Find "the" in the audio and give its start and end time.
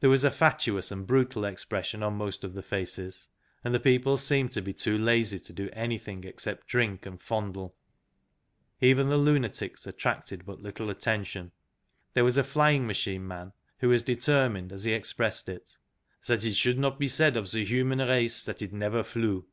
2.52-2.60, 3.72-3.80, 9.08-9.16, 17.50-17.64